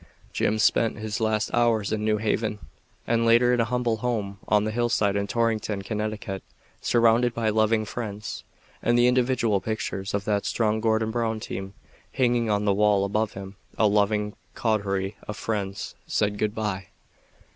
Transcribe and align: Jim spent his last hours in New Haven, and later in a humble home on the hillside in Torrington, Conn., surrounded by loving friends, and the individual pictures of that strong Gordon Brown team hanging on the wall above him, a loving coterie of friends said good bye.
Jim 0.33 0.57
spent 0.57 0.97
his 0.97 1.19
last 1.19 1.53
hours 1.53 1.91
in 1.91 2.03
New 2.03 2.17
Haven, 2.17 2.57
and 3.05 3.23
later 3.23 3.53
in 3.53 3.59
a 3.61 3.65
humble 3.65 3.97
home 3.97 4.39
on 4.47 4.63
the 4.63 4.71
hillside 4.71 5.15
in 5.15 5.27
Torrington, 5.27 5.83
Conn., 5.83 6.41
surrounded 6.81 7.35
by 7.35 7.49
loving 7.49 7.85
friends, 7.85 8.43
and 8.81 8.97
the 8.97 9.05
individual 9.05 9.61
pictures 9.61 10.15
of 10.15 10.25
that 10.25 10.45
strong 10.47 10.81
Gordon 10.81 11.11
Brown 11.11 11.39
team 11.39 11.75
hanging 12.13 12.49
on 12.49 12.65
the 12.65 12.73
wall 12.73 13.05
above 13.05 13.33
him, 13.33 13.57
a 13.77 13.85
loving 13.85 14.35
coterie 14.55 15.17
of 15.27 15.37
friends 15.37 15.93
said 16.07 16.39
good 16.39 16.55
bye. 16.55 16.87